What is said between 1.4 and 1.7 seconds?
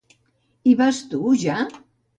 ja?